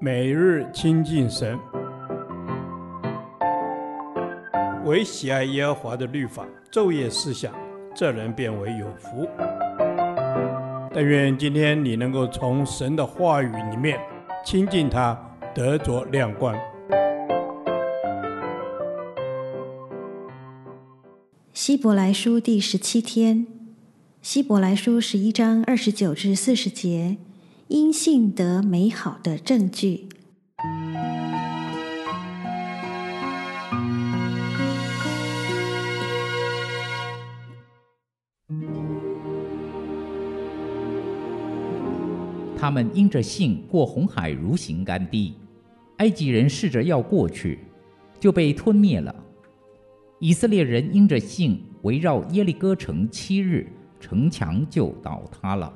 [0.00, 1.58] 每日亲近神，
[4.84, 7.54] 唯喜爱耶和华的律法，昼夜思想，
[7.94, 9.26] 这人便为有福。
[10.92, 13.98] 但愿今天你能够从神的话语里面
[14.44, 15.18] 亲近他，
[15.54, 16.54] 得着亮光。
[21.52, 23.46] 希伯来书第十七天，
[24.20, 27.16] 希伯来书十一章二十九至四十节。
[27.68, 30.06] 因信得美好的证据，
[42.54, 45.34] 他们因着信过红海如行干地，
[45.96, 47.60] 埃及人试着要过去，
[48.20, 49.14] 就被吞灭了。
[50.20, 53.66] 以色列人因着信围绕耶利哥城七日，
[53.98, 55.72] 城墙就倒塌了。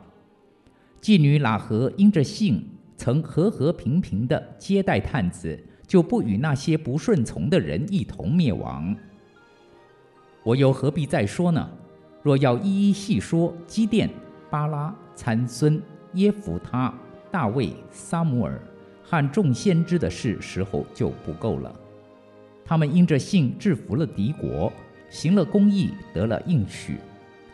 [1.00, 2.64] 妓女喇合因着信，
[2.96, 8.94] 曾和和平平地接待探子，就不与那些不顺从的人一同灭亡。
[10.42, 11.70] 我又何必再说呢？
[12.22, 14.10] 若要一一细说，基甸、
[14.50, 15.80] 巴拉、参孙、
[16.14, 16.92] 耶弗他、
[17.30, 18.60] 大卫、撒母耳
[19.02, 21.74] 和众先知的事，时候就不够了。
[22.64, 24.70] 他们因着信制服了敌国，
[25.08, 26.98] 行了公义，得了应许，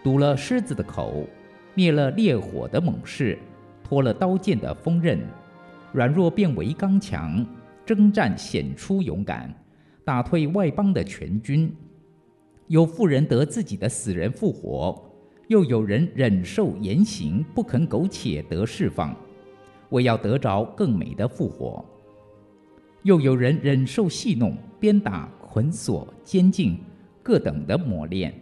[0.03, 1.27] 堵了狮子的口。
[1.75, 3.39] 灭了烈火的猛士，
[3.83, 5.21] 脱了刀剑的锋刃，
[5.93, 7.45] 软弱变为刚强，
[7.85, 9.53] 征战显出勇敢，
[10.05, 11.75] 打退外邦的全军。
[12.69, 15.03] 有妇人得自己的死人复活，
[15.49, 19.15] 又有人忍受严刑，不肯苟且得释放，
[19.91, 21.85] 为要得着更美的复活。
[23.03, 26.79] 又有人忍受戏弄、鞭打、捆锁、监禁，
[27.23, 28.33] 各等的磨练，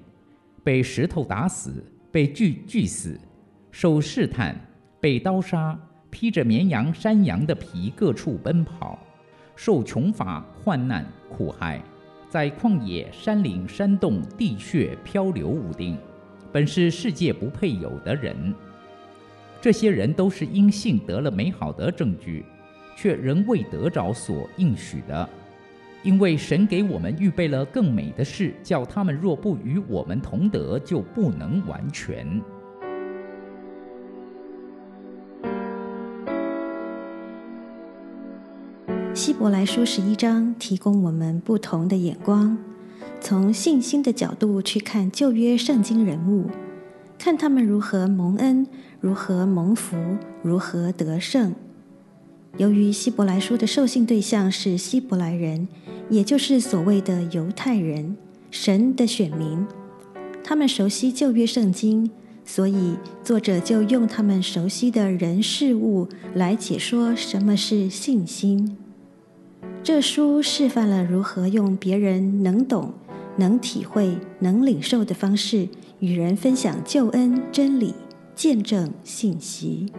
[0.63, 1.85] 被石头打死。
[2.13, 3.19] 被锯锯死，
[3.71, 4.55] 受试探，
[5.01, 5.77] 被刀杀，
[6.11, 8.99] 披着绵羊、山羊的皮，各处奔跑，
[9.57, 11.83] 受穷乏、患难、苦害，
[12.29, 15.97] 在旷野、山岭、山洞、地穴漂流无定，
[16.53, 18.55] 本是世界不配有的人。
[19.59, 22.45] 这些人都是因信得了美好的证据，
[22.95, 25.27] 却仍未得着所应许的。
[26.03, 32.27] 因为神给我们预备了更美的事，叫他们若不与我们同德，就不能完全。
[39.15, 42.59] 希伯来书十一章提供我们不同的眼光，
[43.21, 46.47] 从信心的角度去看旧约圣经人物，
[47.19, 48.67] 看他们如何蒙恩，
[49.01, 49.97] 如何蒙福，
[50.43, 51.55] 如何得胜。
[52.59, 55.67] 由于希伯来书的受信对象是希伯来人，
[56.11, 58.17] 也就是所谓的犹太人，
[58.51, 59.67] 神的选民，
[60.45, 62.11] 他们熟悉旧约圣经，
[62.45, 68.77] 所以作者就用他们熟悉的人事物来解说什么是信心。
[69.83, 72.93] 这书示范了如何用别人能懂、
[73.39, 75.67] 能体会、能领受的方式
[76.01, 77.95] 与人分享救恩真理，
[78.37, 79.91] 见证信息。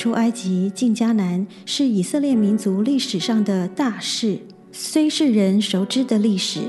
[0.00, 4.38] 出埃及进迦南是以色列民族历史上的大事，
[4.72, 6.60] 虽是人熟知的历史，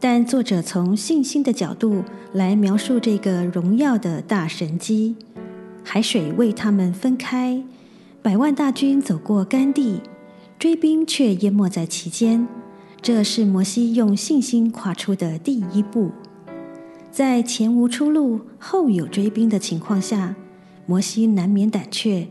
[0.00, 2.02] 但作者从信心的角度
[2.32, 5.14] 来描述这个荣耀的大神迹。
[5.84, 7.62] 海水为他们分开，
[8.20, 10.00] 百万大军走过干地，
[10.58, 12.48] 追兵却淹没在其间。
[13.00, 16.10] 这是摩西用信心跨出的第一步。
[17.12, 20.34] 在前无出路、后有追兵的情况下，
[20.86, 22.26] 摩西难免胆怯。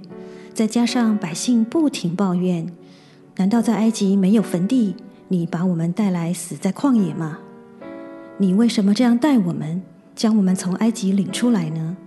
[0.54, 2.68] 再加上百姓不停抱怨，
[3.38, 4.96] 难道在埃及没有坟地？
[5.30, 7.40] 你把我们带来死在旷野吗？
[8.38, 9.82] 你为什么这样待我们，
[10.16, 11.98] 将我们从埃及领出来呢？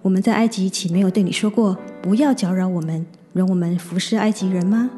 [0.00, 3.04] 我们在埃及岂没有对你说过，不要搅扰我们，
[3.34, 4.90] 容我们服侍埃及人吗？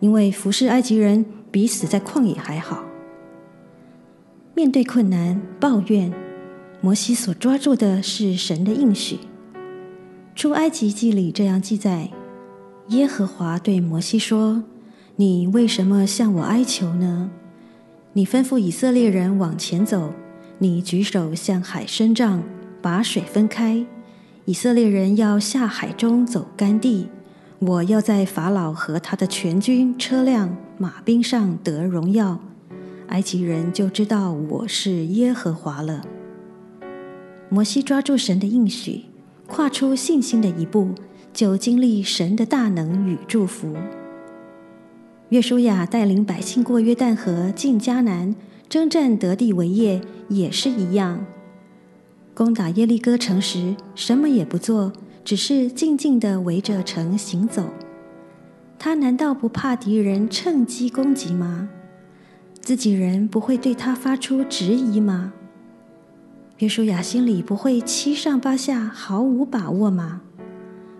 [0.00, 2.82] 因为服侍埃及人比死在旷野还好。
[4.54, 6.12] 面对困难抱怨，
[6.80, 9.20] 摩西所抓住的是神的应许。
[10.34, 12.10] 出埃及记里这样记载：
[12.88, 14.64] 耶和华对摩西说
[15.16, 17.30] ：“你为什么向我哀求呢？
[18.14, 20.12] 你吩咐以色列人往前走，
[20.58, 22.42] 你举手向海伸杖，
[22.80, 23.84] 把水分开。
[24.46, 27.08] 以色列人要下海中走干地。
[27.60, 32.40] 我要在法老和他的全军、车辆、马兵上得荣耀，
[33.08, 36.02] 埃及人就知道我是耶和华了。”
[37.48, 39.04] 摩西抓住神的应许。
[39.54, 40.94] 跨出信心的一步，
[41.34, 43.76] 就经历神的大能与祝福。
[45.28, 48.34] 约书亚带领百姓过约旦河进迦南，
[48.70, 51.26] 征战得地为业，也是一样。
[52.32, 54.90] 攻打耶利哥城时，什么也不做，
[55.22, 57.66] 只是静静地围着城行走。
[58.78, 61.68] 他难道不怕敌人趁机攻击吗？
[62.62, 65.34] 自己人不会对他发出质疑吗？
[66.62, 70.20] 约书亚心里不会七上八下，毫无把握吗？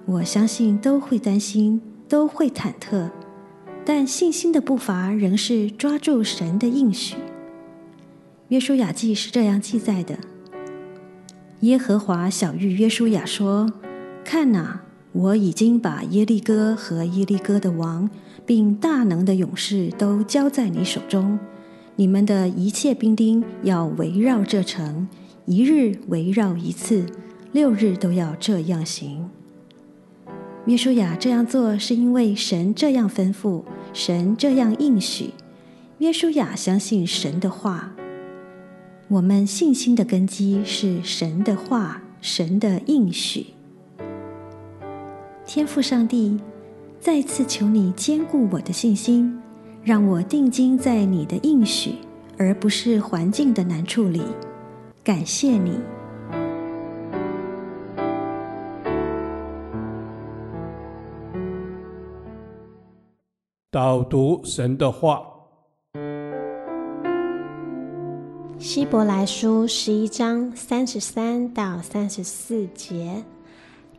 [0.06, 3.09] 我相信都会担心，都会忐忑，
[3.85, 7.14] 但信心的步伐仍是抓住神的应许。
[8.49, 10.19] 约书亚记是这样记载的：
[11.61, 13.73] 耶和华晓諭约书亚说
[14.26, 14.81] ：“看哪，
[15.12, 18.11] 我已经把耶利哥和耶利哥的王，
[18.44, 21.38] 并大能的勇士都交在你手中。
[21.94, 25.06] 你们的一切兵丁要围绕这城。”
[25.44, 27.04] 一日围绕一次，
[27.50, 29.28] 六日都要这样行。
[30.66, 35.30] 约书亚这样做，是因为神这样吩咐，神这样应许。
[35.98, 37.92] 约书亚相信神的话。
[39.08, 43.46] 我们信心的根基是神的话，神的应许。
[45.44, 46.38] 天父上帝，
[47.00, 49.38] 再次求你坚固我的信心，
[49.82, 51.96] 让我定睛在你的应许，
[52.38, 54.22] 而不是环境的难处里。
[55.04, 55.81] 感谢你。
[63.69, 65.26] 导读神的话，
[68.58, 73.25] 希伯来书十一章三十三到三十四节，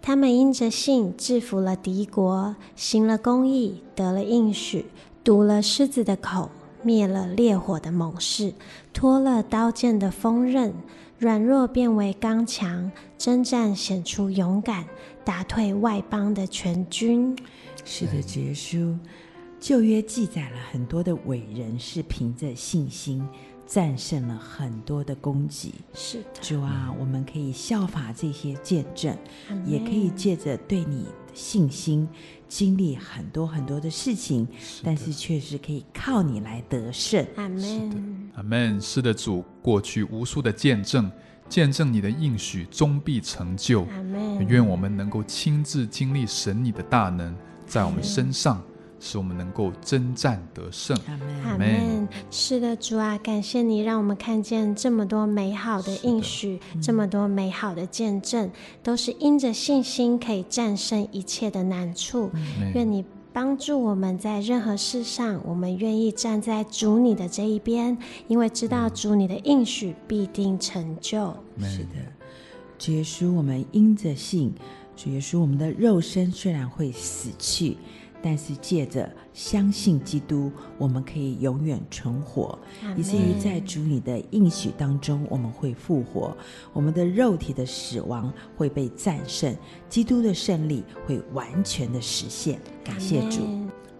[0.01, 4.85] 他们因着信制服了敌国，行了公义，得了应许，
[5.21, 6.49] 堵了狮子的口。
[6.83, 8.53] 灭了烈火的猛士，
[8.93, 10.73] 脱了刀剑的锋刃，
[11.17, 14.85] 软弱变为刚强，征战显出勇敢，
[15.23, 17.35] 打退外邦的全军。
[17.85, 18.97] 是的，主耶稣，
[19.59, 23.27] 旧约记载了很多的伟人是凭着信心
[23.65, 25.73] 战胜了很多的攻击。
[25.93, 29.17] 是的，主啊，我们可以效法这些见证，
[29.65, 31.11] 也可以借着对你的。
[31.33, 32.07] 信心
[32.53, 37.25] 经历很多很多的事情，是但是确实可以靠你来得胜。
[37.35, 38.29] 阿门。
[38.35, 38.79] 阿门。
[38.79, 41.11] 是的，主，过去无数的见证，
[41.49, 43.85] 见证你的应许终必成就。
[43.85, 44.47] 阿门。
[44.47, 47.35] 愿我们能够亲自经历神你的大能
[47.65, 48.61] 在我们身上。
[49.05, 50.97] 使我们能够征战得胜。
[51.43, 52.07] 阿门。
[52.31, 58.49] 是的，主啊，感谢你让我们看见这么多美好的应许，的这么多美好的见证，
[58.81, 62.31] 都是因着信心可以战胜一切的难处。
[62.73, 63.03] 愿你
[63.33, 67.97] 帮助我们在任何事上，我们愿意站在主你的这一边，
[68.29, 71.35] 因为知道主你的应许必定成就。
[71.59, 71.95] 是的，
[72.79, 74.53] 主耶稣，我们因着信，
[74.95, 77.75] 主耶稣，我们的肉身虽然会死去。
[78.25, 82.57] 但是借着相信基督，我们可以永远存活，
[82.95, 86.35] 以至于在主你的应许当中，我们会复活，
[86.71, 89.53] 我们的肉体的死亡会被战胜，
[89.89, 92.57] 基督的胜利会完全的实现。
[92.81, 93.41] 感谢主，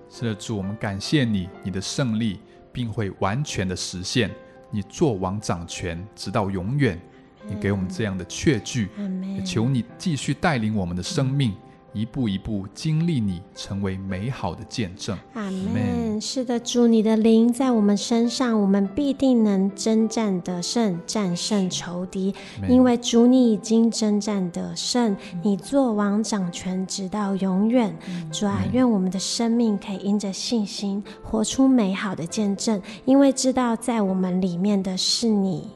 [0.09, 2.39] 是的，主，我们感谢你，你的胜利
[2.71, 4.31] 并会完全的实现，
[4.71, 6.97] 你做王掌权直到永远，
[7.45, 8.87] 你给我们这样的确据，
[9.35, 11.53] 也求你继续带领我们的生命。
[11.93, 15.17] 一步一步经历你，成为美好的见证。
[15.33, 16.19] 阿门。
[16.19, 22.33] 是的，主，你的灵在我们身上，我们必定能征战得胜，战胜仇敌。
[22.67, 27.95] 因为主，你已经征战得胜，你做王掌权，直到永远。
[28.31, 35.69] 主啊，愿我们的生命可以因着信心，活出美好的见证，因为知道在我们里面的是你。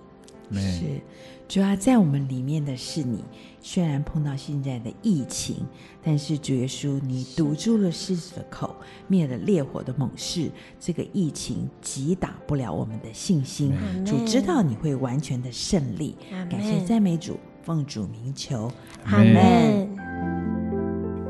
[0.52, 1.02] 是，
[1.48, 3.24] 主啊，在我们里面的是你。
[3.70, 5.58] 虽然碰到现在的疫情，
[6.02, 8.74] 但是主耶稣，你堵住了狮子的口，
[9.10, 13.74] 灭了烈火的猛士，这个疫情击打不了我们的信心。
[14.06, 16.16] 主知道你会完全的胜利。
[16.50, 18.72] 感谢赞美主，奉主名求。
[19.04, 19.94] 阿门。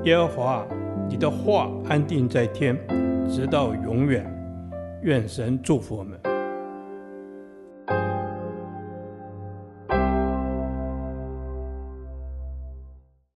[0.04, 0.68] 耶和华，
[1.10, 2.78] 你的话安定在天，
[3.28, 4.32] 直到永远。
[5.02, 6.37] 愿神祝福我们。